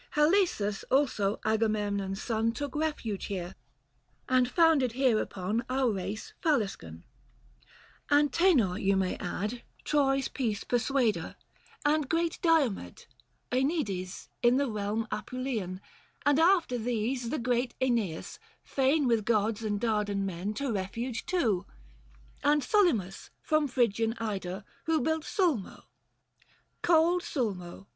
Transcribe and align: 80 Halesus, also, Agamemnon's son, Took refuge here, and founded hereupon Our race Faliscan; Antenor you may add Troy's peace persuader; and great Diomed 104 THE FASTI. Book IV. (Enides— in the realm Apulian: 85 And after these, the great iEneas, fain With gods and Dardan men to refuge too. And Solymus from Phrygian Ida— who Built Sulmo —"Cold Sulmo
80 0.17 0.19
Halesus, 0.21 0.83
also, 0.89 1.39
Agamemnon's 1.45 2.19
son, 2.19 2.51
Took 2.53 2.75
refuge 2.75 3.25
here, 3.25 3.53
and 4.27 4.49
founded 4.49 4.93
hereupon 4.93 5.63
Our 5.69 5.91
race 5.91 6.33
Faliscan; 6.43 7.03
Antenor 8.09 8.81
you 8.83 8.97
may 8.97 9.15
add 9.17 9.61
Troy's 9.83 10.27
peace 10.27 10.63
persuader; 10.63 11.35
and 11.85 12.09
great 12.09 12.39
Diomed 12.41 12.77
104 12.79 12.85
THE 12.95 12.95
FASTI. 12.95 13.03
Book 13.11 13.51
IV. 13.51 13.67
(Enides— 13.67 14.27
in 14.41 14.57
the 14.57 14.67
realm 14.67 15.07
Apulian: 15.11 15.73
85 15.85 15.89
And 16.25 16.39
after 16.39 16.77
these, 16.79 17.29
the 17.29 17.37
great 17.37 17.75
iEneas, 17.79 18.39
fain 18.63 19.05
With 19.05 19.23
gods 19.23 19.61
and 19.63 19.79
Dardan 19.79 20.25
men 20.25 20.55
to 20.55 20.73
refuge 20.73 21.27
too. 21.27 21.67
And 22.43 22.63
Solymus 22.63 23.29
from 23.43 23.67
Phrygian 23.67 24.15
Ida— 24.17 24.65
who 24.87 24.99
Built 24.99 25.25
Sulmo 25.25 25.83
—"Cold 26.81 27.21
Sulmo 27.21 27.85